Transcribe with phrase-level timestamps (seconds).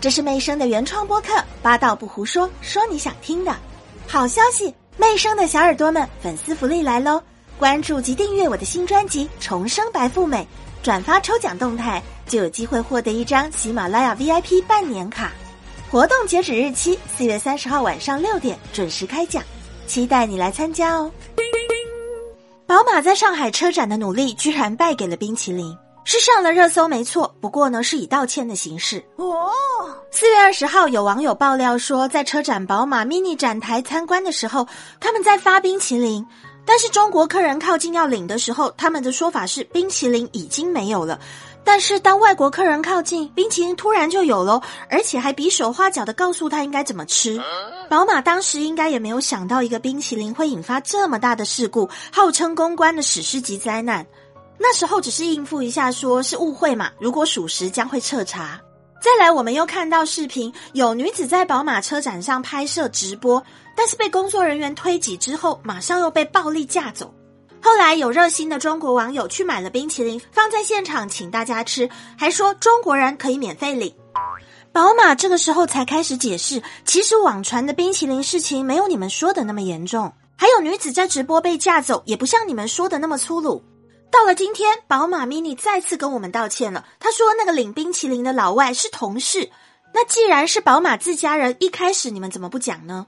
[0.00, 3.54] 这是妹生的原创播客，八道不胡说，说你想听的。
[4.06, 7.20] 好消息，妹生的小耳朵们，粉丝福利来喽！
[7.58, 10.46] 关注及订阅我的新专辑《重生白富美》，
[10.84, 15.32] 转发抽奖动态，就有机会获得一张喜马拉雅 VIP 半年卡。
[15.90, 19.42] 活动截止日期四月三十号晚上六点准时开奖，
[19.88, 21.10] 期待你来参加哦！
[22.68, 25.76] 宝马在上海车展的努力，居然败给了冰淇淋。
[26.10, 29.04] 是上了热搜没错，不过呢是以道歉的形式。
[29.16, 29.50] 哦，
[30.10, 34.66] 四月二十号有网友爆料说，在车展宝马 mini 展台参观的时候，
[35.00, 36.24] 他们在发冰淇淋，
[36.64, 41.20] 但是中国客人靠近要领的时候，他们的说法是冰淇淋已经没有了。
[41.62, 47.38] 但是当外国客人靠近，冰淇淋突然就有了，而且还比手画脚的告诉他应该怎么吃。
[47.90, 54.06] 宝马当时应该也没有想到一个冰淇淋会引发这么大的事故，号称公关的史诗级灾难。
[54.58, 56.90] 那时候只是应付一下，说是误会嘛。
[56.98, 58.60] 如果属实，将会彻查。
[59.00, 63.40] 再来，我们又看到视频，有女子在宝马车展上拍摄直播，
[63.76, 67.14] 但是被工作人员推挤之后，马上又被暴力架走。
[67.62, 73.94] 后来有热心的中国网友去买了冰淇淋，放在现场请大家吃，还说中国人可以免费领。
[74.72, 80.12] 宝马这个时候才开始解释，其实网传的冰淇淋事情没有你们说的那么严重。
[80.36, 83.62] 还有女子在直播被架走，也不像你们说的那么粗鲁。
[84.10, 86.84] 到了今天，宝马 mini 再次跟我们道歉了。
[86.98, 89.50] 他说那个领冰淇淋的老外是同事。
[89.94, 93.06] 那既然是宝马自家人，一开始你们怎么不讲呢？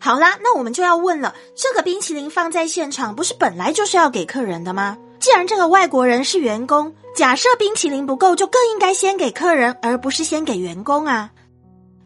[0.00, 4.98] 好啦，那我们就要问了：这个冰淇淋放在现场，不是本来就是要给客人的吗？
[5.18, 11.30] 既然这个外国人是员工，假设冰淇淋不够，就更应该先给客人，而不是先给员工啊。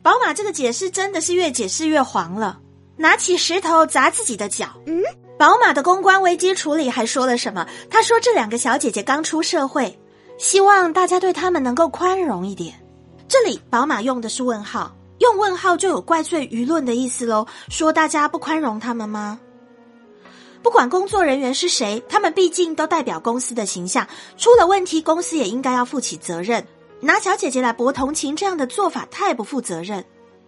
[0.03, 2.61] 宝马这个解释真的是越解释越黄了，
[2.97, 4.69] 拿起石头砸自己的脚。
[4.87, 5.03] 嗯。
[5.39, 7.65] 宝马的公关危机处理还说了什么？
[7.89, 9.97] 他说这两个小姐姐刚出社会，
[10.37, 12.75] 希望大家对他们能够宽容一点。
[13.29, 17.47] 这里宝马用的是问号，用问号就有怪罪舆论的意思喽。
[17.69, 19.39] 说大家不宽容他们吗？
[20.61, 26.67] 不管工作人员是谁，他们毕竟都代表公司的形象，出了问题，公司也应该要负起责任。
[27.01, 30.05] 拿小姐姐来博同情，这样的做法太不负责任。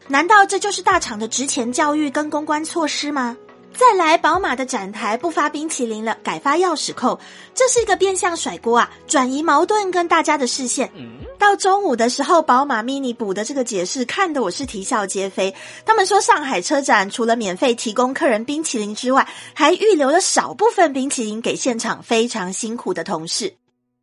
[0.08, 3.36] 难道这就是大厂的职前教育跟公关措施吗？
[3.76, 7.18] 再来，宝马的展台不发冰淇淋了，改发钥匙扣，
[7.54, 10.90] 这是一个变相甩锅啊，转移矛盾跟大家的视线。
[11.38, 15.54] 到中午的时候，宝马 mini 补的这个解释，看得我是啼笑皆非。
[15.86, 23.54] 他们说，上海车展除了免费提供客人冰淇淋之外，还预留了少部分冰淇淋给现场非常辛苦的同事。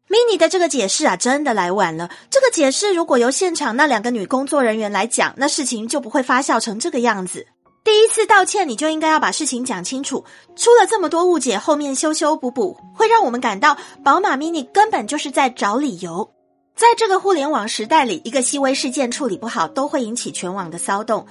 [0.09, 2.09] mini 的这个解释啊，真的来晚了。
[2.31, 7.45] 这个解释如果由现场那两个女工作人员来讲，那事情就不会发酵成这个样子。
[7.87, 10.25] 第一次道歉，你就应该要把事情讲清楚。
[10.57, 16.29] 出了这么多误解，后面修修补补，会让我们感到宝马 mini 根本就是在找理由。
[16.75, 21.25] 在这个互联网时代里，一个细微事件处理不好，都会引起全网的骚动。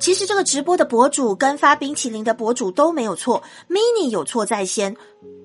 [0.00, 4.96] 其实这个直播的博主跟发冰淇淋的博主都没有错，mini 有错在先。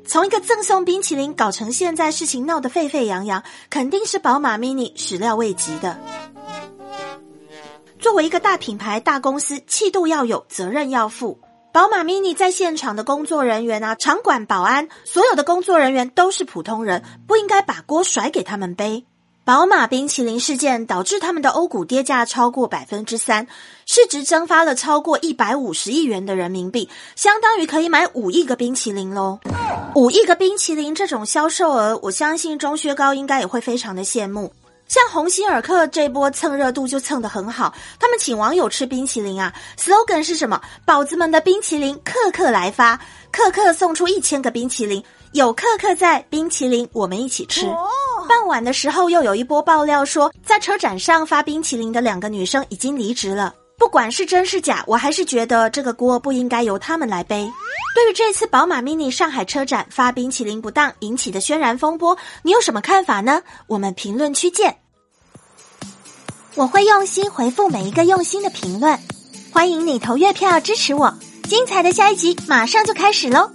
[0.08, 6.00] 从一个赠送冰淇淋搞成现在事情闹得沸沸扬扬，肯定是宝马 mini 始料未及的。
[8.00, 11.40] 作为一个大品牌、大公司，气度要有，责任要负。
[11.74, 19.06] 宝马 mini 在现场的工作人员啊，场馆保安，所有的工作人员都是普通人，不应该把锅甩给他们背。
[19.44, 23.48] 宝马冰淇淋事件导致他们的欧股跌价超过百分之三，
[23.86, 29.40] 市值蒸发了超过一百五十亿元的人民币，相当于可以买五亿个冰淇淋喽。
[29.96, 34.52] 五亿个冰淇淋这种销售额，我相信钟薛高应该也会非常的羡慕。
[34.88, 40.62] 像鸿星尔克这波蹭热度就蹭得很好，他们请网友吃冰淇淋啊，slogan 是什么？
[40.86, 43.00] 宝子们的冰淇淋，克克来发，
[43.32, 45.04] 克克送出一千个冰淇淋，
[45.34, 47.68] 有克克在，冰淇淋我们一起吃。
[48.30, 53.54] 傍晚的时候又有一波爆料说，在车展上发冰淇淋的两个女生已经离职了。
[53.78, 57.48] 不管是真是假，我还是觉得这个锅不应该由他们来背。
[57.94, 63.44] 对于这次宝马 mini 上海车展发冰淇淋不当引起的轩然风波，你有什么看法呢？
[63.68, 64.78] 我们评论区见。
[66.56, 69.00] 我会用心回复每一个用心的评论，
[69.54, 71.16] 欢迎你投月票支持我。
[71.48, 73.52] 精彩的下一集马上就开始喽！